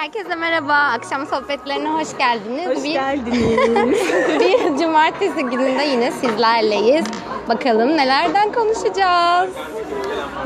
[0.00, 0.74] Herkese merhaba.
[0.74, 2.66] Akşam sohbetlerine hoş geldiniz.
[2.66, 4.00] Hoş bir, geldiniz.
[4.40, 7.04] bir cumartesi gününde yine sizlerleyiz.
[7.48, 9.50] Bakalım nelerden konuşacağız.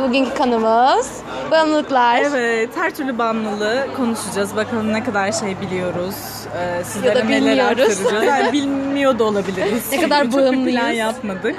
[0.00, 1.06] Bugünkü konumuz
[1.50, 2.22] bağımlılıklar.
[2.22, 4.56] evet, her türlü bağımlılığı konuşacağız.
[4.56, 6.16] Bakalım ne kadar şey biliyoruz.
[6.58, 8.00] Ee, sizlere Ya da neler bilmiyoruz.
[8.00, 8.24] aktaracağız.
[8.24, 9.92] Yani bilmiyor da olabiliriz.
[9.92, 10.78] Ne kadar Çok bağımlıyız.
[10.80, 11.56] plan yapmadık.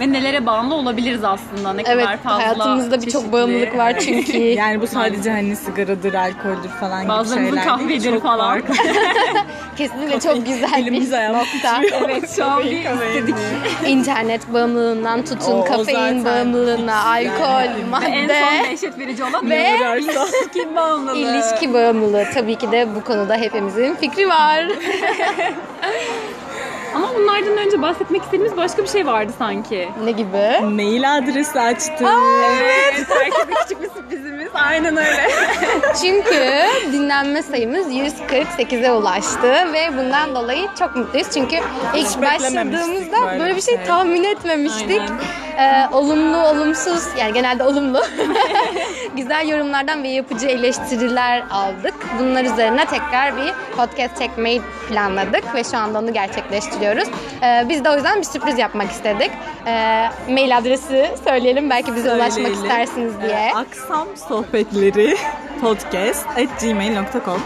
[0.00, 4.36] Ve nelere bağımlı olabiliriz aslında ne Evet, kadar fazla hayatımızda birçok bağımlılık var çünkü.
[4.56, 7.88] Yani bu sadece hani sigaradır, alkoldür falan gibi Bazılarımızın şeyler değil.
[7.88, 8.62] kahvedir Çok falan.
[9.76, 11.80] Kesinlikle çok güzel bir nokta.
[12.06, 13.34] Evet şu an bir istedik.
[13.86, 15.84] İnternet bağımlılığından tutun, O- o kafein
[16.18, 17.68] zaten bağımlılığına, alkol, yani.
[17.68, 21.18] En son madde dehşet verici olan ve ilişki bağımlılığı.
[21.18, 22.24] ilişki bağımlılığı.
[22.34, 24.64] Tabii ki de bu konuda hepimizin fikri var.
[27.16, 29.88] Bunlardan önce bahsetmek istediğimiz başka bir şey vardı sanki.
[30.04, 30.60] ne gibi?
[30.62, 32.00] Mail adresi açtık.
[32.60, 34.05] Evet, herkese küçük bir.
[34.64, 35.28] Aynen öyle.
[36.02, 36.52] Çünkü
[36.92, 41.28] dinlenme sayımız 148'e ulaştı ve bundan dolayı çok mutluyuz.
[41.34, 41.56] Çünkü
[41.94, 45.02] ilk başladığımızda böyle böyle bir şey tahmin etmemiştik.
[45.58, 48.02] Ee, olumlu, olumsuz yani genelde olumlu
[49.16, 51.94] güzel yorumlardan ve yapıcı eleştiriler aldık.
[52.18, 57.08] Bunlar üzerine tekrar bir podcast çekmeyi planladık ve şu anda onu gerçekleştiriyoruz.
[57.42, 59.30] Ee, biz de o yüzden bir sürpriz yapmak istedik.
[59.66, 62.62] Ee, mail adresi söyleyelim belki bize ulaşmak Söyleyelim.
[62.62, 63.32] istersiniz diye.
[63.36, 64.08] Ee, Aksam
[64.46, 65.16] sohbetleri
[65.60, 67.40] podcast at gmail.com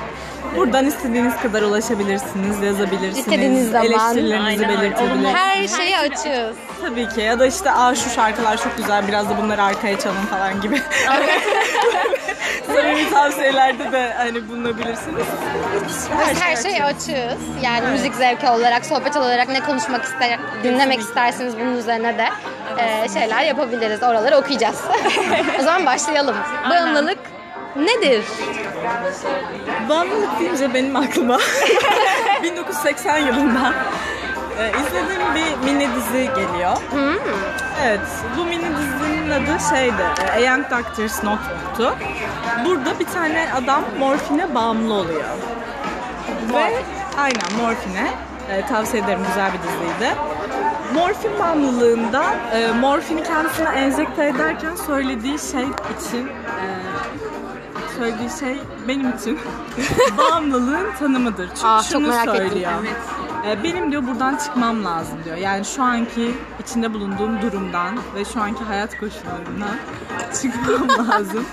[0.57, 3.19] Buradan istediğiniz kadar ulaşabilirsiniz, yazabilirsiniz.
[3.19, 3.87] İstediğiniz zaman.
[3.87, 4.83] Eleştirilerinizi Aynen öyle.
[4.83, 5.35] belirtebilirsiniz.
[5.35, 6.57] Her şeyi açığız.
[6.81, 7.21] Tabii ki.
[7.21, 10.83] Ya da işte Aa, şu şarkılar çok güzel biraz da bunları arkaya çalın falan gibi.
[12.67, 15.27] Samimi tavsiyelerde de hani bulunabilirsiniz.
[15.89, 16.09] Biz
[16.41, 17.41] her şeyi açığız.
[17.63, 22.29] Yani müzik zevki olarak, sohbet olarak ne konuşmak ister, dinlemek isterseniz bunun üzerine de
[22.79, 24.03] e, şeyler yapabiliriz.
[24.03, 24.85] Oraları okuyacağız.
[25.61, 26.37] o zaman başlayalım.
[26.71, 27.19] Bağımlılık
[27.77, 28.25] nedir?
[29.89, 31.39] Bağımlılık deyince benim aklıma
[32.43, 33.73] 1980 yılında
[34.61, 36.77] e, izlediğim bir mini dizi geliyor.
[37.85, 38.01] Evet,
[38.39, 41.95] bu mini dizinin adı şeydi, e, A Young Doctor's Notebook'tu.
[42.65, 45.25] Burada bir tane adam morfine bağımlı oluyor.
[46.55, 46.83] Ve
[47.19, 48.11] aynen morfine,
[48.51, 50.15] e, tavsiye ederim güzel bir diziydi.
[50.95, 52.25] Morfin bağımlılığında
[52.55, 55.63] e, morfini kendisine enjekte ederken söylediği şey
[55.99, 56.65] için e,
[57.99, 58.57] söylediği şey
[58.89, 59.39] benim için
[60.19, 61.49] bağımlılığın tanımıdır.
[61.49, 62.49] Çünkü Aa, çok şunu merak ettim.
[62.49, 62.73] söylüyor.
[63.47, 65.37] E, benim diyor buradan çıkmam lazım diyor.
[65.37, 69.77] Yani şu anki içinde bulunduğum durumdan ve şu anki hayat koşullarından
[70.43, 71.45] çıkmam lazım.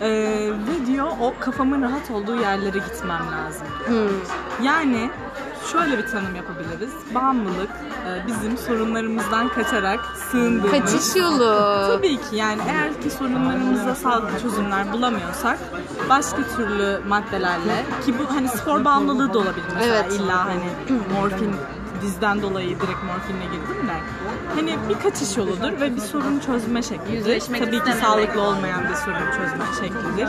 [0.00, 0.08] E,
[0.68, 3.66] ve diyor o kafamın rahat olduğu yerlere gitmem lazım.
[4.62, 5.10] Yani
[5.72, 6.92] şöyle bir tanım yapabiliriz.
[7.14, 7.70] Bağımlılık
[8.08, 10.00] e, bizim sorunlarımızdan kaçarak
[10.30, 11.54] sığındığımız Kaçış yolu.
[11.88, 15.58] Tabii ki yani eğer ki sorunlarımıza sağlıklı çözümler bulamıyorsak
[16.08, 20.12] başka türlü maddelerle ki bu hani spor bağımlılığı da olabilir mesela Evet.
[20.20, 20.64] illa hani
[21.14, 21.54] morfin
[22.02, 23.92] dizden dolayı direkt morfinle girdim de
[24.54, 27.42] hani bir kaçış yoludur ve bir sorunu çözme şeklidir.
[27.58, 30.28] Tabii ki sağlıklı olmayan bir sorun çözme şeklidir.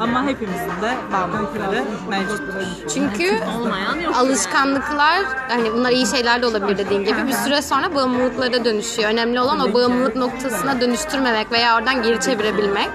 [0.00, 2.88] Ama hepimizin de bağımlılıkları mevcuttur.
[2.94, 4.16] Çünkü Olmayan yok.
[4.16, 9.10] alışkanlıklar hani bunlar iyi şeyler de olabilir dediğin gibi bir süre sonra bağımlılıklara dönüşüyor.
[9.10, 12.90] Önemli olan o bağımlılık noktasına dönüştürmemek veya oradan geri çevirebilmek.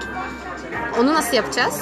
[1.00, 1.80] Onu nasıl yapacağız?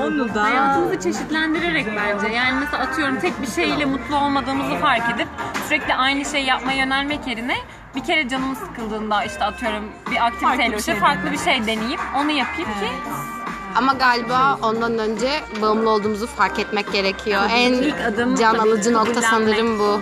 [0.00, 2.34] Onu da Hayatımızı çeşitlendirerek bence.
[2.34, 5.28] Yani mesela atıyorum tek bir şeyle mutlu olmadığımızı fark edip
[5.68, 7.56] sürekli aynı şeyi yapmaya yönelmek yerine
[7.96, 11.66] bir kere canım sıkıldığında işte atıyorum bir Farklı aktiviteyle bir işte şey farklı bir şey
[11.66, 12.86] deneyip onu yapayım ki
[13.76, 17.42] Ama galiba ondan önce bağımlı olduğumuzu fark etmek gerekiyor.
[17.50, 20.00] en ilk adım can alıcı nokta sanırım bu.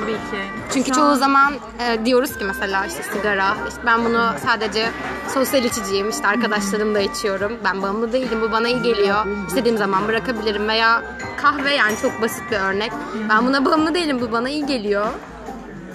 [0.00, 0.40] Tabii ki.
[0.72, 4.86] Çünkü çoğu zaman e, diyoruz ki mesela işte sigara, işte ben bunu sadece
[5.28, 7.52] sosyal içiciyim, işte arkadaşlarımla içiyorum.
[7.64, 9.26] Ben bağımlı değilim, bu bana iyi geliyor.
[9.48, 11.02] İstediğim zaman bırakabilirim veya
[11.42, 12.92] kahve yani çok basit bir örnek.
[13.28, 15.06] Ben buna bağımlı değilim, bu bana iyi geliyor.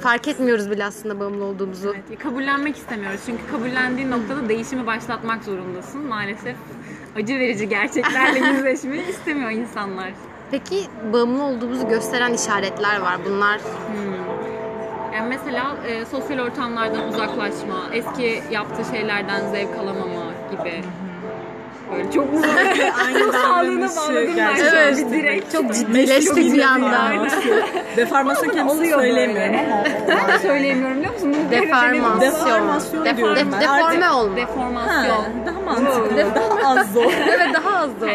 [0.01, 1.95] Fark etmiyoruz bile aslında bağımlı olduğumuzu.
[2.23, 3.22] Kabullenmek istemiyoruz.
[3.25, 6.01] Çünkü kabullendiğin noktada değişimi başlatmak zorundasın.
[6.01, 6.56] Maalesef
[7.16, 10.11] acı verici gerçeklerle yüzleşmeyi istemiyor insanlar.
[10.51, 10.75] Peki
[11.13, 13.17] bağımlı olduğumuzu gösteren işaretler var.
[13.25, 13.59] Bunlar
[15.13, 20.83] Yani mesela e, sosyal ortamlardan uzaklaşma, eski yaptığı şeylerden zevk alamama gibi.
[21.91, 22.43] Böyle çok uzun.
[23.05, 24.55] aynı Sağlığına bağladım ben.
[24.55, 25.11] Evet.
[25.11, 25.51] Direkt.
[25.51, 27.13] çok ciddileştik bir anda.
[27.97, 29.59] Deformasyon kendisi böyle.
[29.59, 31.33] ama Ben de söyleyemiyorum biliyor musun?
[31.33, 32.21] Bunu bir.
[32.21, 32.21] Deformasyon.
[32.21, 33.61] Deformasyon Def- diyorum ben.
[33.61, 34.33] deforme olma.
[34.33, 35.25] Ha, Deformasyon.
[35.45, 37.13] daha mantıklı, daha az zor.
[37.27, 38.07] Evet daha az zor.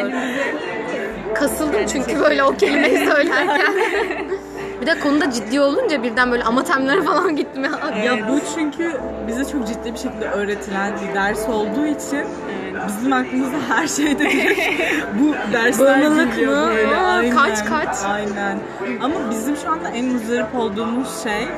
[1.39, 3.75] Kasıldım çünkü böyle o kelimeyi söylerken.
[4.81, 7.65] Bir de konuda ciddi olunca birden böyle amatemlere falan gittim.
[7.65, 8.93] Ya, Ya bu çünkü
[9.29, 12.21] bize çok ciddi bir şekilde öğretilen bir ders olduğu için
[12.89, 14.61] bizim aklımızda her şeyde direkt
[15.21, 16.75] bu dersler Bağımlılık geliyor mı?
[16.77, 16.97] böyle.
[16.97, 17.97] Aa, Aynen, kaç, kaç?
[18.07, 18.59] Aynen.
[19.03, 21.49] Ama bizim şu anda en muzdarip olduğumuz şey e,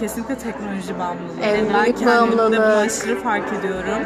[0.00, 1.40] kesinlikle teknoloji bağımlılığı.
[1.42, 2.52] Evlilik ben kendimde bağımlılığı.
[2.56, 4.02] bunu aşırı fark ediyorum.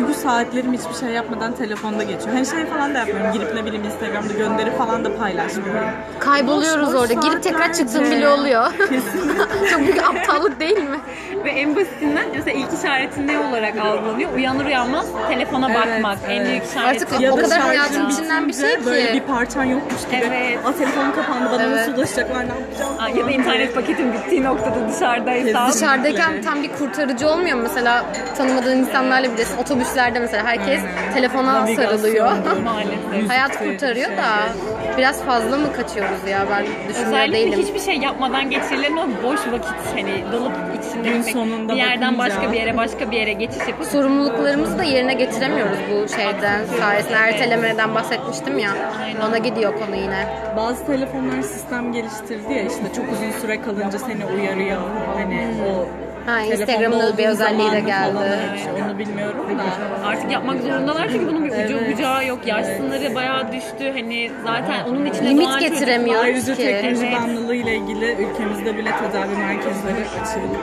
[0.00, 2.32] Çünkü saatlerim hiçbir şey yapmadan telefonda geçiyor.
[2.32, 3.32] Hani şey falan da yapmıyorum.
[3.32, 5.90] Girip ne bileyim Instagram'da gönderi falan da paylaşmıyorum.
[6.18, 7.28] Kayboluyoruz Boş boş orada.
[7.28, 8.72] Girip tekrar çıktığım bile oluyor.
[9.70, 11.00] Çok büyük aptallık değil mi?
[11.44, 14.32] Ve en basitinden mesela ilk işareti ne olarak algılanıyor?
[14.34, 16.18] Uyanır uyanmaz telefona Evet, bakmak.
[16.28, 16.48] En evet.
[16.48, 17.04] büyük işareti.
[17.04, 19.14] Artık Ya o da kadar hayatın içinden bir şey bitince Böyle ki.
[19.14, 20.16] bir parçan yokmuş gibi.
[20.16, 20.58] Evet.
[20.66, 21.76] Aa telefonum kapandı bana Evet.
[21.76, 22.92] nasıl ulaşacaklar ne yapacağım?
[22.98, 25.68] Aa, Ya da internet paketin bittiği noktada dışarıdaysa.
[25.72, 27.62] Dışarıdayken tam bir kurtarıcı olmuyor mu?
[27.62, 28.04] Mesela
[28.36, 29.56] tanımadığın insanlarla bilesin.
[29.90, 30.80] Otobüslerde mesela herkes
[31.14, 32.26] telefona sarılıyor.
[32.64, 33.28] Maalesef.
[33.28, 34.24] Hayat kurtarıyor da
[34.98, 37.58] biraz fazla mı kaçıyoruz ya ben düşünmüyor Özellikle değilim.
[37.58, 42.18] hiçbir şey yapmadan geçirilen o boş vakit hani dalıp içinde Gün gitmek, sonunda bir yerden
[42.18, 42.36] bakınca.
[42.36, 47.14] başka bir yere başka bir yere geçiş yapıp Sorumluluklarımızı da yerine getiremiyoruz bu şeyden sayesinde.
[47.14, 48.70] Ertelemeden bahsetmiştim ya.
[49.28, 50.26] Ona gidiyor konu yine.
[50.56, 54.80] Bazı telefonlar sistem geliştirdi ya işte çok uzun süre kalınca seni uyarıyor.
[55.16, 55.86] Hani o
[56.26, 58.12] Ha, Instagram'ın bir özelliği de geldi.
[58.14, 60.06] falan, Onu bilmiyorum da.
[60.08, 61.96] artık yapmak zorundalar çünkü bunun bir ucu Evet.
[61.96, 62.38] bucağı yok.
[62.46, 63.92] Yaş sınırı bayağı düştü.
[63.94, 66.62] Hani zaten onun içine Limit doğan getiremiyoruz Ayrıca ki.
[66.62, 67.18] teknoloji Evet.
[67.20, 70.56] bağımlılığı ile ilgili ülkemizde bile tedavi merkezleri açıldı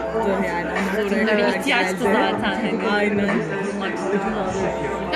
[0.48, 0.68] yani.
[1.14, 2.40] Onlar oraya Bir ihtiyaçtı zaten.
[2.42, 2.90] Hani.
[2.96, 3.30] Aynen.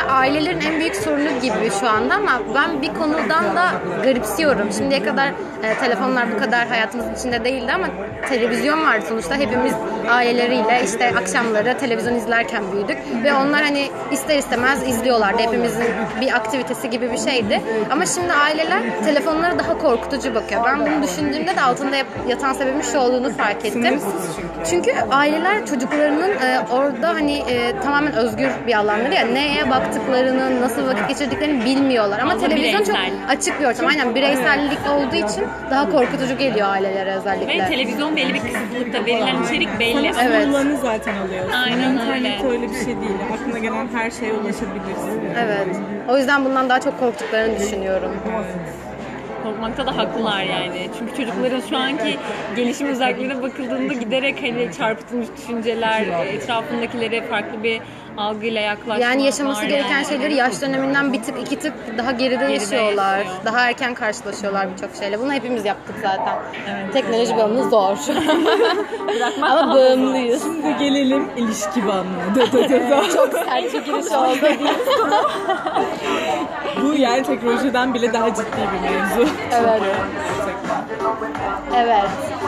[0.01, 3.71] Ya ailelerin en büyük sorunu gibi şu anda ama ben bir konudan da
[4.03, 4.71] garipsiyorum.
[4.71, 5.27] Şimdiye kadar
[5.63, 7.87] e, telefonlar bu kadar hayatımızın içinde değildi ama
[8.29, 9.35] televizyon vardı sonuçta.
[9.35, 9.73] Hepimiz
[10.09, 15.41] aileleriyle işte akşamları televizyon izlerken büyüdük ve onlar hani ister istemez izliyorlardı.
[15.41, 15.85] Hepimizin
[16.21, 17.61] bir aktivitesi gibi bir şeydi.
[17.91, 20.61] Ama şimdi aileler telefonlara daha korkutucu bakıyor.
[20.65, 21.95] Ben bunu düşündüğümde de altında
[22.27, 23.99] yatan sebebin şu olduğunu fark ettim.
[24.69, 24.91] Çünkü.
[25.11, 31.07] Aileler çocuklarının e, orada hani e, tamamen özgür bir alanları ya neye baktıklarını, nasıl vakit
[31.07, 32.19] geçirdiklerini bilmiyorlar.
[32.19, 33.13] Ama Fazla televizyon çok bireysel.
[33.29, 33.87] açık bir ortam.
[33.87, 37.65] Aynen bireysellik olduğu için daha korkutucu geliyor ailelere Ve özellikle.
[37.67, 40.13] televizyon belli bir kısıtlıkta verilen içerik belli.
[40.13, 40.43] Sana Evet.
[40.43, 41.51] sunulanı zaten alıyorsun.
[41.51, 42.51] Aynen İnternet öyle.
[42.51, 43.17] öyle bir şey değil.
[43.33, 45.21] Aklına gelen her şeye ulaşabilirsin.
[45.45, 45.67] Evet.
[46.09, 48.11] O yüzden bundan daha çok korktuklarını düşünüyorum.
[49.43, 50.89] Korkmakta da haklılar yani.
[50.99, 52.17] Çünkü çocukların şu anki
[52.55, 57.81] gelişim özelliklerine bakıldığında giderek hani çarpıtılmış düşünceler, etrafındakilere farklı bir
[58.17, 60.05] algıyla yaklaşmak Yani yaşaması gereken yani.
[60.05, 63.17] şeyleri yaş döneminden bir tık iki tık daha geride, yaşıyorlar.
[63.17, 63.35] yaşıyor.
[63.45, 65.19] Daha erken karşılaşıyorlar birçok şeyle.
[65.19, 66.35] Bunu hepimiz yaptık zaten.
[66.93, 67.97] Teknoloji bağımlılığı zor.
[69.41, 70.43] Ama bağımlıyız.
[70.43, 72.35] Şimdi gelelim ilişki bağımlılığı.
[72.35, 73.13] Dı dı dı dı.
[73.15, 74.47] Çok sert bir giriş oldu.
[76.83, 78.43] Bu yani teknolojiden bile daha ciddi
[78.73, 79.30] bir mevzu.
[79.53, 79.81] Evet.
[81.77, 82.03] Evet.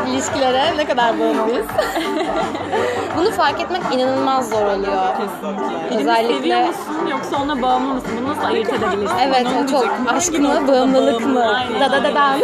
[0.07, 1.65] İlişkilere ne kadar bağımlıyız.
[3.17, 5.03] Bunu fark etmek inanılmaz zor oluyor.
[5.41, 8.09] Seviyor Özellikle musun yoksa ona bağımlı mısın?
[8.19, 9.15] Bunu nasıl ayırt edebilirsin?
[9.21, 11.55] evet o çok aşk mı bağımlılık mı?
[11.79, 12.13] Da da da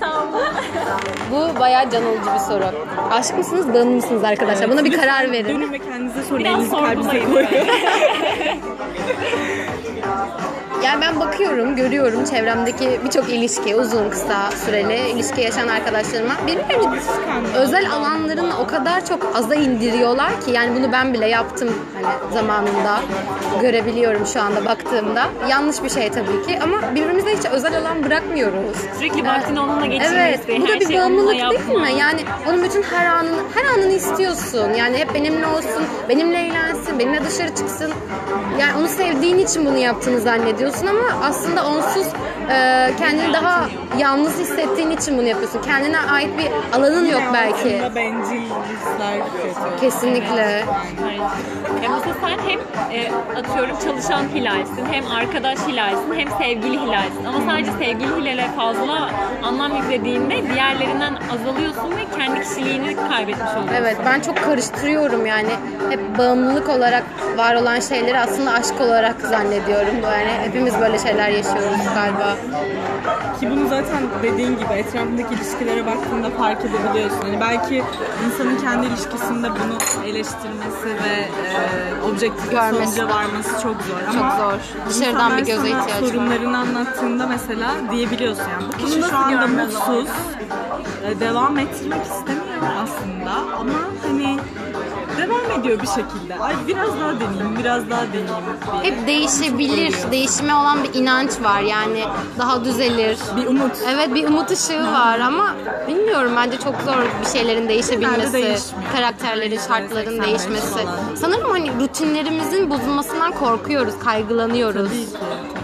[0.00, 0.28] tamam.
[1.30, 2.64] Bu bayağı can alıcı bir soru.
[3.10, 4.70] Aşık mısınız, bağımlı mısınız arkadaşlar?
[4.70, 5.48] Buna bir karar verin.
[5.48, 6.44] Dönün ve kendinize sorun.
[6.44, 7.34] Biraz sorgulayın.
[10.84, 17.00] Yani ben bakıyorum, görüyorum çevremdeki birçok ilişki, uzun kısa süreli ilişki yaşayan arkadaşlarıma birbirlerini
[17.56, 23.00] özel alanlarını o kadar çok aza indiriyorlar ki yani bunu ben bile yaptım hani zamanında
[23.60, 25.26] görebiliyorum şu anda baktığımda.
[25.50, 28.76] Yanlış bir şey tabii ki ama birbirimize hiç özel alan bırakmıyoruz.
[28.98, 32.00] Sürekli vaktini onunla geçirmesi, Evet, bu da bir onunla bağımlılık değil mi?
[32.00, 34.74] Yani onun bütün her anını, her anını istiyorsun.
[34.78, 37.92] Yani hep benimle olsun, benimle eğlensin, benimle dışarı çıksın.
[38.60, 42.06] Yani onu sevdiğin için bunu yaptığını zannediyorsun ama aslında onsuz
[42.50, 45.62] e, kendini daha yalnız hissettiğin için bunu yapıyorsun.
[45.62, 47.82] Kendine ait bir alanın yok belki.
[47.84, 49.80] Aslında kötü.
[49.80, 50.64] Kesinlikle.
[51.04, 51.20] Hayır.
[51.82, 52.60] Ya mesela sen hem
[52.98, 57.24] e, atıyorum çalışan hilalsin, hem arkadaş hilalsin, hem sevgili hilalsin.
[57.28, 59.10] Ama sadece sevgili hilale fazla
[59.42, 63.74] anlam yüklediğinde diğerlerinden azalıyorsun ve kendi kişiliğini kaybetmiş oluyorsun.
[63.80, 65.50] Evet ben çok karıştırıyorum yani.
[65.90, 67.02] Hep bağımlılık olarak
[67.36, 69.94] var olan şeyleri aslında aşk olarak zannediyorum.
[70.02, 72.36] Yani hepimiz böyle şeyler yaşıyoruz galiba.
[73.40, 77.18] Ki bunu zaten dediğin gibi etrafındaki ilişkilere baktığında fark edebiliyorsun.
[77.22, 77.82] Hani belki
[78.26, 82.84] insanın kendi ilişkisinde bunu eleştirmesi ve e, objektif Görmesi.
[82.96, 83.98] sonuca varması çok zor.
[84.18, 84.58] Ama Çok zor.
[84.90, 86.08] Dışarıdan bir göze ihtiyaç var.
[86.08, 90.08] sorunlarını anlattığında mesela diyebiliyorsun yani bu kişi şu anda mutsuz,
[91.06, 93.30] e, devam ettirmek istemiyor aslında
[93.60, 93.72] ama
[94.06, 94.38] hani
[95.18, 96.38] devam ediyor bir şekilde.
[96.40, 98.28] Ay biraz daha deneyeyim, biraz daha deneyeyim
[98.82, 98.92] diye.
[98.92, 99.94] Hep değişebilir.
[100.12, 101.60] Değişime olan bir inanç var.
[101.60, 102.04] Yani
[102.38, 103.18] daha düzelir.
[103.36, 103.72] Bir umut.
[103.88, 105.54] Evet bir umut ışığı var ama
[105.88, 108.56] bilmiyorum bence çok zor bir şeylerin değişebilmesi,
[108.92, 110.68] karakterlerin, şartların 85 değişmesi.
[110.74, 110.94] falan.
[111.14, 114.90] Sanırım hani rutinlerimizin bozulmasından korkuyoruz, kaygılanıyoruz.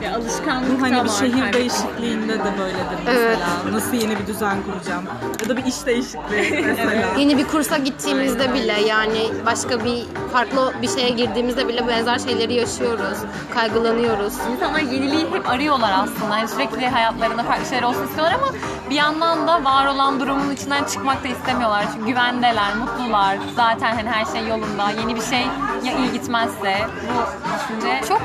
[0.00, 1.04] Bir alışkanlık Bu da hani var.
[1.04, 1.54] bir şehir kaybetmek.
[1.54, 3.20] değişikliğinde de böyledir mesela.
[3.64, 3.72] Evet.
[3.72, 5.04] Nasıl yeni bir düzen kuracağım?
[5.42, 7.06] Ya da bir iş değişikliği mesela.
[7.18, 12.54] Yeni bir kursa gittiğimizde bile yani başka bir farklı bir şeye girdiğimizde bile benzer şeyleri
[12.54, 13.18] yaşıyoruz.
[13.54, 14.34] Kaygılanıyoruz.
[14.52, 16.38] İnsanlar yeniliği hep arıyorlar aslında.
[16.38, 18.52] Yani sürekli hayatlarında farklı şeyler olsun istiyorlar ama
[18.90, 21.84] bir yandan da var olan durumun içinden çıkmak da istemiyorlar.
[21.94, 23.38] Çünkü güvendeler, mutlular.
[23.56, 24.90] Zaten hani her şey yolunda.
[25.00, 25.46] Yeni bir şey
[25.84, 28.22] ya iyi gitmezse bu düşünce Çok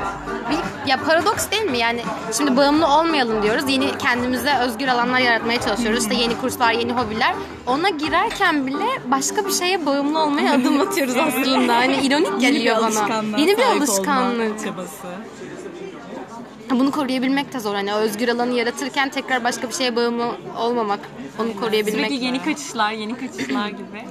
[0.50, 1.78] bir ya paradoks değil mi?
[1.78, 2.00] Yani
[2.36, 3.64] şimdi bağımlı olmayalım diyoruz.
[3.68, 6.02] Yeni kendimize özgür alanlar yaratmaya çalışıyoruz.
[6.02, 7.34] İşte yeni kurslar, yeni hobiler.
[7.66, 11.76] Ona girerken bile başka bir şeye bağımlı olmaya adım atıyoruz aslında.
[11.76, 13.38] Hani ironik geliyor bana.
[13.38, 14.64] Yeni bir alışkanlık.
[14.64, 15.06] çabası.
[16.70, 17.74] Bunu koruyabilmek de zor.
[17.74, 20.26] Hani özgür alanı yaratırken tekrar başka bir şeye bağımlı
[20.58, 21.00] olmamak.
[21.38, 22.06] Onu koruyabilmek.
[22.06, 24.04] sürekli yeni kaçışlar, yeni kaçışlar gibi.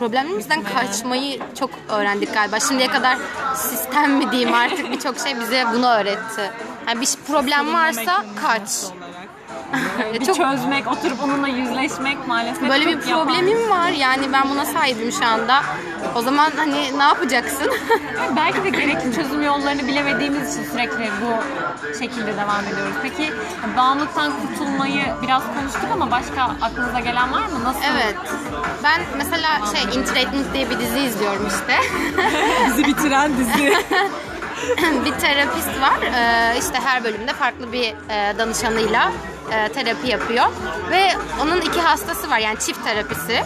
[0.00, 2.60] Problemlerimizden kaçmayı çok öğrendik galiba.
[2.60, 3.18] Şimdiye kadar
[3.54, 6.50] sistem mi diyeyim artık birçok şey bize bunu öğretti.
[6.88, 8.70] Yani bir problem varsa kaç.
[10.14, 13.26] Bir çok çözmek, oturup onunla yüzleşmek maalesef böyle bir çok yapan.
[13.26, 13.88] problemim var.
[13.90, 15.62] Yani ben buna sahibim şu anda.
[16.14, 17.70] O zaman hani ne yapacaksın?
[18.36, 21.42] Belki de gerekli çözüm yollarını bilemediğimiz için sürekli bu
[21.98, 22.94] şekilde devam ediyoruz.
[23.02, 23.32] Peki
[23.76, 27.64] bağımlılıktan kurtulmayı biraz konuştuk ama başka aklınıza gelen var mı?
[27.64, 27.80] Nasıl?
[27.92, 28.16] evet.
[28.84, 31.76] Ben mesela şey Interrating diye bir dizi izliyorum işte.
[32.66, 33.74] Bizi bitiren dizi.
[35.04, 36.02] bir terapist var.
[36.02, 39.12] Ee, işte her bölümde farklı bir e, danışanıyla
[39.52, 40.46] e, terapi yapıyor.
[40.90, 41.12] Ve
[41.42, 43.42] onun iki hastası var yani çift terapisi.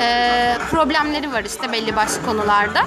[0.00, 2.82] Ee, problemleri var işte belli başlı konularda.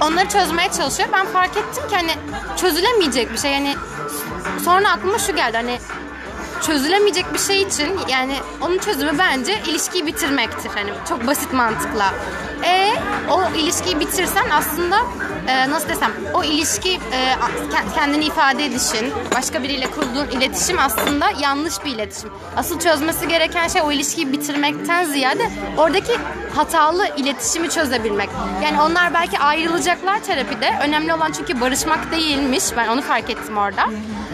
[0.00, 1.08] Onları çözmeye çalışıyor.
[1.12, 2.10] Ben fark ettim ki hani
[2.56, 3.52] çözülemeyecek bir şey.
[3.52, 3.74] Yani
[4.64, 5.78] sonra aklıma şu geldi hani
[6.66, 10.70] çözülemeyecek bir şey için yani onun çözümü bence ilişkiyi bitirmektir.
[10.74, 12.14] Hani çok basit mantıkla.
[12.64, 12.92] E
[13.30, 14.96] o ilişkiyi bitirsen aslında
[15.48, 17.34] e, nasıl desem o ilişki e,
[17.72, 22.30] ke- kendini ifade edişin, başka biriyle kurduğun iletişim aslında yanlış bir iletişim.
[22.56, 26.12] Asıl çözmesi gereken şey o ilişkiyi bitirmekten ziyade oradaki
[26.56, 28.30] hatalı iletişimi çözebilmek.
[28.64, 30.78] Yani onlar belki ayrılacaklar terapide.
[30.82, 32.64] Önemli olan çünkü barışmak değilmiş.
[32.76, 33.82] Ben onu fark ettim orada.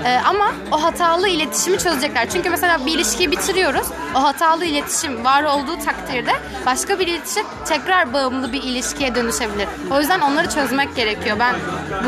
[0.04, 2.30] Ee, ama o hatalı iletişimi çözecekler.
[2.30, 3.86] Çünkü mesela bir ilişkiyi bitiriyoruz.
[4.14, 6.32] O hatalı iletişim var olduğu takdirde
[6.66, 9.68] başka bir ilişki tekrar bağımlı bir ilişkiye dönüşebilir.
[9.90, 11.36] O yüzden onları çözmek gerekiyor.
[11.38, 11.54] Ben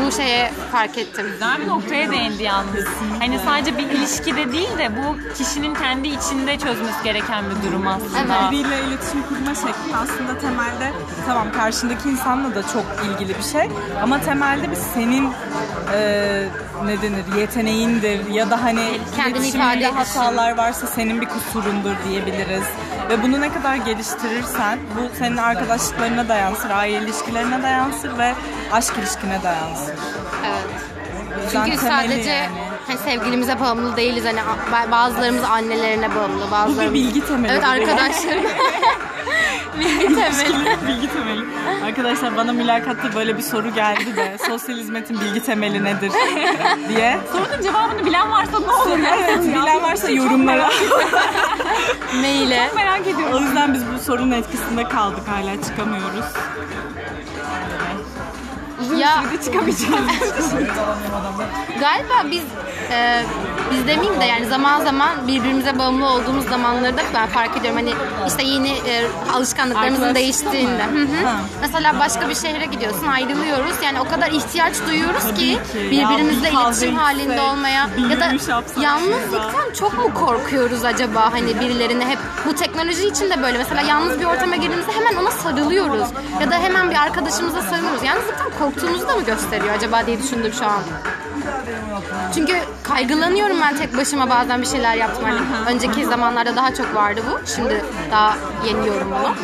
[0.05, 1.25] bu şeye fark ettim.
[1.31, 2.85] Güzel bir noktaya değindi yalnız.
[3.19, 8.19] Hani sadece bir ilişkide değil de bu kişinin kendi içinde çözmesi gereken bir durum aslında.
[8.19, 8.51] Evet.
[8.51, 10.91] Biriyle iletişim kurma şekli aslında temelde
[11.25, 13.69] tamam karşındaki insanla da çok ilgili bir şey
[14.03, 15.33] ama temelde bir senin
[15.93, 16.43] e,
[16.85, 17.23] ne denir
[17.87, 22.63] yeteneğindir ya da hani Kendini ifade hatalar varsa senin bir kusurundur diyebiliriz.
[23.09, 28.33] Ve bunu ne kadar geliştirirsen bu senin arkadaşlıklarına da yansır, aile ilişkilerine de yansır ve
[28.71, 29.95] aşk ilişkine de yansır.
[30.45, 31.51] Evet.
[31.51, 32.49] Çünkü sadece yani.
[32.87, 34.25] hani sevgilimize bağımlı değiliz.
[34.25, 36.93] Hani bazılarımız annelerine bağımlı, bazılarımız...
[36.93, 38.43] bilgi temeli Evet bu arkadaşlarım.
[39.79, 40.77] bilgi temeli.
[40.87, 41.41] bilgi temeli.
[41.85, 46.11] Arkadaşlar bana mülakatta böyle bir soru geldi de sosyal hizmetin bilgi temeli nedir
[46.89, 47.19] diye.
[47.31, 48.99] Sorunun cevabını bilen varsa ne olur?
[49.19, 50.69] Evet, bilen varsa yorumlara.
[52.21, 52.69] Maile.
[52.75, 53.43] Merak o ediyorum.
[53.43, 56.25] yüzden biz bu sorunun etkisinde kaldık hala çıkamıyoruz.
[58.97, 60.53] Ya Çıkamayacağız.
[61.79, 62.43] galiba biz
[62.91, 63.23] e,
[63.71, 67.93] biz demeyeyim de yani zaman zaman birbirimize bağımlı olduğumuz zamanlarda ben fark ediyorum hani
[68.27, 70.83] işte yeni e, alışkanlıklarımızın değiştiğinde.
[70.83, 71.25] Hı hı.
[71.25, 71.35] Ha.
[71.61, 75.91] Mesela başka bir şehre gidiyorsun ayrılıyoruz yani o kadar ihtiyaç duyuyoruz Tabii ki, ki.
[75.91, 80.13] birbirimizle Ya bir kahve iletişim halinde içsek, olmaya ya da yürüyüş yapsak yalnızlıktan çok mu
[80.13, 84.91] korkuyoruz acaba hani birilerine hep bu teknoloji için de böyle mesela yalnız bir ortama girdiğimizde
[84.91, 86.07] hemen ona sarılıyoruz
[86.41, 88.03] ya da hemen bir arkadaşımıza sarılıyoruz.
[88.03, 90.81] Yalnızlıktan korktuğumuzu da mı gösteriyor acaba diye düşündüm şu an.
[92.33, 95.23] Çünkü kaygılanıyorum ben tek başıma bazen bir şeyler yaptım.
[95.23, 95.39] Hani
[95.75, 97.47] önceki zamanlarda daha çok vardı bu.
[97.55, 99.35] Şimdi daha yeniyorum bunu.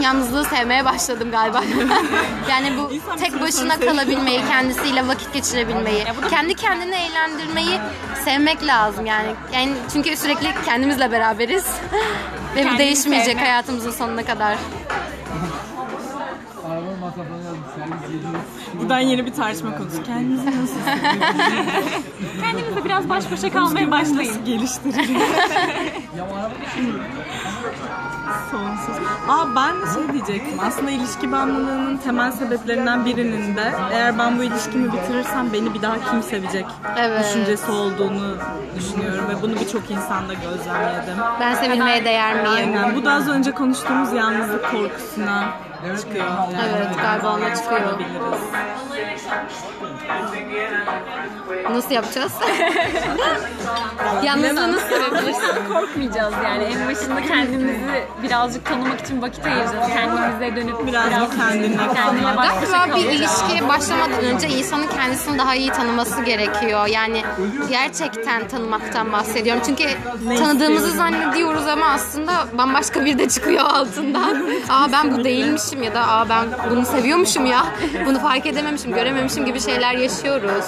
[0.00, 1.62] Yalnızlığı sevmeye başladım galiba.
[2.50, 7.80] yani bu tek başına kalabilmeyi, kendisiyle vakit geçirebilmeyi, kendi kendini eğlendirmeyi
[8.24, 9.28] sevmek lazım yani.
[9.52, 11.64] Yani çünkü sürekli kendimizle beraberiz.
[12.56, 14.56] Ve bu değişmeyecek hayatımızın sonuna kadar.
[18.80, 20.02] Buradan yeni bir tartışma konusu.
[20.02, 20.74] Kendinizi nasıl
[22.40, 24.44] Kendinizle biraz baş başa kalmaya başlayın.
[24.44, 25.18] geliştirin?
[28.50, 28.96] Sonsuz.
[29.28, 30.60] Aa ben de şey diyecektim.
[30.66, 35.94] Aslında ilişki bağımlılığının temel sebeplerinden birinin de eğer ben bu ilişkimi bitirirsem beni bir daha
[36.10, 36.66] kim sevecek
[36.98, 37.24] Evet.
[37.24, 38.36] düşüncesi olduğunu
[38.78, 41.14] düşünüyorum ve bunu birçok insanda gözlemledim.
[41.40, 42.48] Ben sevilmeye değer miyim?
[42.76, 42.96] Aynen.
[42.96, 45.44] Bu da az önce konuştuğumuz yalnızlık korkusuna
[46.00, 46.24] çıkıyor.
[46.74, 47.80] Evet, galiba ona çıkıyor.
[51.70, 52.32] Nasıl yapacağız?
[54.22, 55.36] Yalnızlığı nasıl sevebiliriz?
[55.72, 56.64] korkmayacağız yani.
[56.64, 59.88] En başında kendimizi birazcık tanımak için vakit ayıracağız.
[59.94, 62.36] Kendimize dönüp Biraz da kendine kendine kalmak.
[62.36, 66.86] baş başa Galiba bir ilişkiye başlamadan önce insanın kendisini daha iyi tanıması gerekiyor.
[66.86, 67.22] Yani
[67.70, 69.62] gerçekten tanımaktan bahsediyorum.
[69.66, 69.84] Çünkü
[70.38, 74.44] tanıdığımızı zannediyoruz ama aslında bambaşka bir de çıkıyor altından.
[74.68, 77.64] Aa ben bu değilmişim ya da aa ben bunu seviyormuşum ya.
[78.06, 80.64] Bunu fark edememişim, görememişim gibi şeyler yaşıyoruz.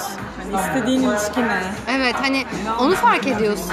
[0.52, 1.62] Hani istediğin ilişki ne?
[1.90, 2.44] Evet hani
[2.78, 3.72] onu fark ediyorsun.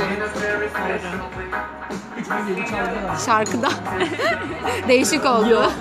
[3.26, 3.70] Şarkıda.
[4.88, 5.64] Değişik oldu.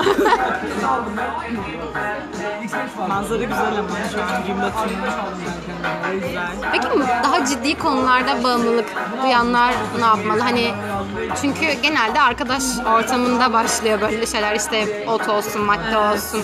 [3.09, 4.91] Manzara güzel ama şu an gün batımı.
[6.73, 6.87] Peki
[7.25, 8.87] daha ciddi konularda bağımlılık
[9.23, 10.41] duyanlar ne yapmalı?
[10.41, 10.73] Hani
[11.41, 16.43] çünkü genelde arkadaş ortamında başlıyor böyle şeyler işte ot olsun, madde olsun.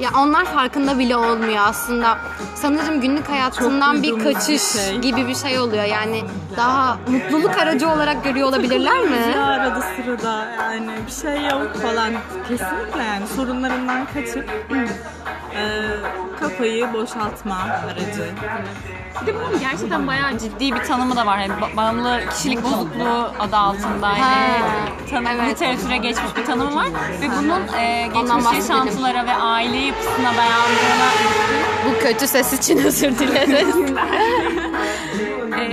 [0.00, 2.18] Ya onlar farkında bile olmuyor aslında.
[2.54, 4.98] Sanırım günlük hayatından bir duyduğumuz bir kaçış şey.
[4.98, 5.84] gibi bir şey oluyor.
[5.84, 6.24] Yani
[6.56, 9.32] daha mutluluk aracı olarak görüyor olabilirler mi?
[9.34, 12.12] Ya arada sırada yani bir şey yok falan.
[12.48, 14.50] Kesinlikle yani sorunlarından kaçıp
[15.56, 15.62] e,
[16.40, 17.56] kafayı boşaltma
[17.86, 18.24] aracı.
[19.22, 21.38] Bir de bunun gerçekten bayağı ciddi bir tanımı da var.
[21.38, 24.08] Yani ba- bağımlı kişilik bozukluğu adı altında.
[24.08, 24.62] Yani
[25.10, 25.48] tanı- evet.
[25.50, 26.86] literatüre geçmiş bir tanımı var.
[27.20, 31.08] Ve bunun e, geçmiş yaşantılara ve aile yapısına dayandığına
[31.88, 33.74] Bu kötü ses için özür dileriz.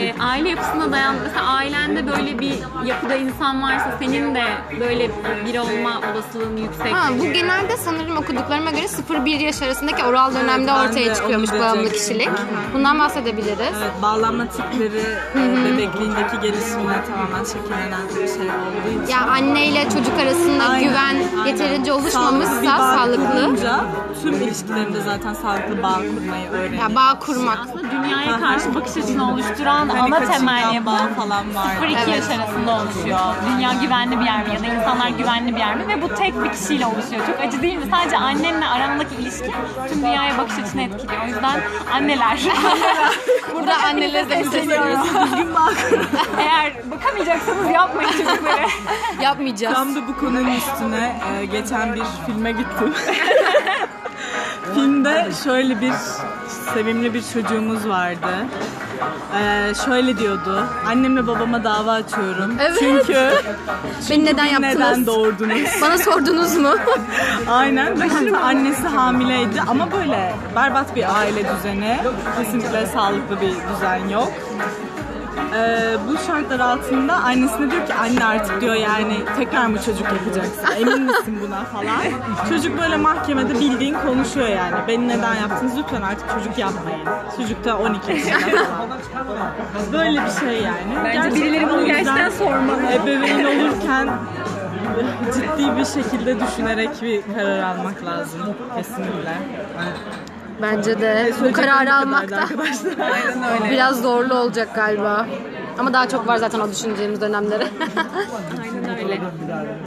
[0.01, 2.53] E, aile yapısına dayan mesela ailende böyle bir
[2.85, 4.43] yapıda insan varsa senin de
[4.79, 5.09] böyle
[5.45, 6.93] biri olma olasılığın yüksek.
[6.93, 11.49] Ha, bu genelde sanırım okuduklarıma göre 0-1 yaş arasındaki oral dönemde ben ortaya de çıkıyormuş
[11.51, 11.99] onu bağımlı diyecektim.
[12.17, 12.29] kişilik.
[12.73, 13.57] Bundan bahsedebiliriz.
[13.59, 15.01] Evet, bağlanma tipleri
[15.35, 19.13] e, bebekliğindeki gelişimle tamamen şekillenen bir şey olduğu için.
[19.13, 21.45] Ya anne ile çocuk arasında Aynen, güven aynen.
[21.45, 23.41] yeterince Sağlıklı bir oluşmamışsa bağ sağlıklı.
[23.45, 23.85] kurunca
[24.23, 26.81] tüm ilişkilerinde zaten sağlıklı bağ kurmayı öğreniyor.
[26.89, 27.59] Ya bağ kurmak.
[27.63, 31.75] Aslında dünyaya karşı bakış açısını oluşturan Hani ana temel yapı bağ falan var.
[31.81, 32.07] 0-2 Evet.
[32.07, 33.19] yaş arasında oluşuyor.
[33.49, 35.87] Dünya güvenli bir yer mi ya da insanlar güvenli bir yer mi?
[35.87, 37.27] Ve bu tek bir kişiyle oluşuyor.
[37.27, 37.85] Çok acı değil mi?
[37.91, 39.51] Sadece annenle arandaki ilişki
[39.89, 41.21] tüm dünyaya bakış açını etkiliyor.
[41.23, 41.61] O yüzden
[41.93, 42.39] anneler.
[43.53, 45.07] Burada anneleri de sesleniyoruz.
[46.39, 48.67] Eğer bakamayacaksanız yapmayın çocukları.
[49.21, 49.75] yapmayacağız.
[49.75, 52.93] Tam da bu konunun üstüne e, geçen bir filme gittim.
[54.73, 55.91] Filmde şöyle bir
[56.73, 58.45] sevimli bir çocuğumuz vardı.
[59.39, 60.63] E, şöyle diyordu.
[60.87, 62.55] Annemle babama dava açıyorum.
[62.59, 62.77] Evet.
[62.79, 63.29] Çünkü
[64.09, 64.75] Beni neden yaptınız?
[64.75, 65.57] neden doğurdunuz?
[65.81, 66.69] Bana sordunuz mu?
[67.49, 68.01] Aynen.
[68.01, 71.99] Ve hatta annesi hamileydi ama böyle berbat bir aile düzeni.
[72.37, 74.31] Kesinlikle sağlıklı bir düzen yok.
[75.55, 80.65] Ee, bu şartlar altında annesine diyor ki anne artık diyor yani tekrar mı çocuk yapacaksın
[80.81, 82.01] emin misin buna falan.
[82.49, 86.99] Çocuk böyle mahkemede bildiğin konuşuyor yani beni neden yaptınız lütfen artık çocuk yapmayın.
[87.37, 89.51] Çocuk da 12 yaşında falan.
[89.93, 91.03] Böyle bir şey yani.
[91.05, 92.81] Bence birileri bunu gerçekten sormalı.
[93.03, 94.09] Ebeveyn olurken
[95.33, 98.41] ciddi bir şekilde düşünerek bir karar almak lazım
[98.77, 99.37] kesinlikle.
[100.61, 102.99] Bence de bu Söyleyeceklerim kararı bu almak kadardı da arkadaşlar.
[103.13, 103.71] Aynen öyle.
[103.71, 105.27] biraz zorlu olacak galiba.
[105.79, 107.67] Ama daha çok var zaten o düşüneceğimiz dönemleri.
[108.61, 109.21] Aynen öyle.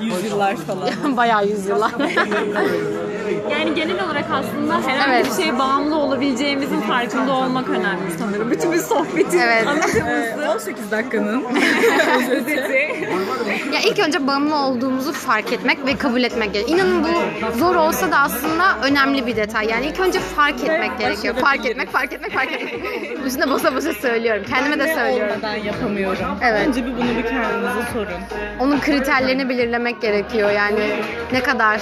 [0.00, 1.16] Yüzyıllar falan.
[1.16, 1.90] Bayağı yüzyıllar.
[3.50, 5.26] Yani genel olarak aslında herhangi Evet.
[5.30, 8.50] bir şeye bağımlı olabileceğimizin farkında olmak önemli sanırım.
[8.50, 9.66] Bütün bir sohbetin Evet.
[10.44, 11.44] Ee, 18 dakikanın
[12.20, 13.08] özeti.
[13.72, 16.78] Ya ilk önce bağımlı olduğumuzu fark etmek ve kabul etmek gerekiyor.
[16.78, 19.66] İnanın bu zor olsa da aslında önemli bir detay.
[19.66, 21.34] Yani ilk önce fark etmek gerekiyor.
[21.34, 22.74] Fark etmek, fark etmek, fark etmek.
[23.26, 24.42] Üstüne basa basa söylüyorum.
[24.50, 25.34] Kendime de söylüyorum.
[25.36, 26.24] olmadan yapamıyorum.
[26.42, 26.68] Evet.
[26.68, 28.20] Önce bir bunu bir kendinize sorun.
[28.60, 30.50] Onun kriterlerini belirlemek gerekiyor.
[30.50, 30.80] Yani
[31.32, 31.80] ne kadar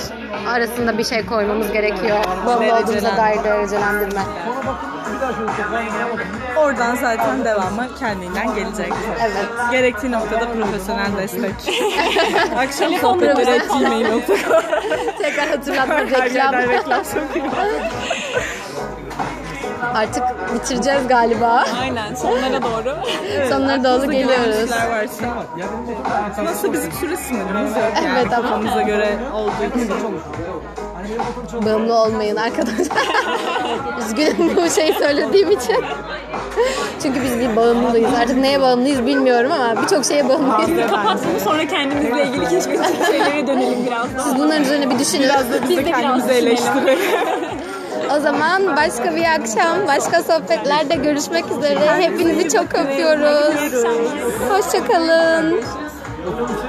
[0.49, 2.19] arasında bir şey koymamız gerekiyor.
[2.47, 4.21] Bağımlı olduğumuza dair derecelendirme.
[6.57, 8.93] Oradan zaten devamı kendinden gelecek.
[9.21, 9.47] Evet.
[9.71, 11.55] Gerektiği noktada profesyonel destek.
[12.59, 14.37] Akşam sohbetleri gmail.com
[15.23, 16.35] Tekrar hatırlatma Her reklam.
[16.35, 17.47] yerden reklam sokuyor.
[19.95, 20.23] Artık
[20.55, 21.65] bitireceğiz galiba.
[21.81, 22.97] Aynen sonlara doğru.
[23.51, 24.71] Sonlara doğru geliyoruz.
[24.71, 26.45] varsa.
[26.45, 29.91] Nasıl bizim süre sınırımız yok yani Evet, ama- kafamıza göre olduğu için.
[31.67, 33.07] Bağımlı olmayın arkadaşlar.
[33.99, 35.85] Üzgünüm bu şeyi söylediğim için.
[37.03, 38.11] Çünkü biz bir bağımlıyız.
[38.23, 40.91] Artık neye bağımlıyız bilmiyorum ama birçok şeye bağımlıyız.
[40.91, 44.25] Kapat bunu sonra kendimizle ilgili keşfedecek şeylere dönelim biraz daha.
[44.25, 45.29] Siz bunların üzerine bir düşünün.
[45.69, 46.99] Biz de kendimizi eleştirelim.
[48.17, 52.03] O zaman başka bir akşam, başka sohbetlerde görüşmek üzere.
[52.03, 53.55] Hepinizi çok öpüyoruz.
[54.51, 55.61] Hoşçakalın.